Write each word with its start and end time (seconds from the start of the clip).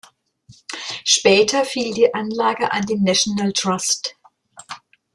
Später 1.05 1.63
fiel 1.63 1.93
die 1.93 2.11
Anlage 2.11 2.71
an 2.71 2.87
den 2.87 3.03
National 3.03 3.53
Trust. 3.53 4.15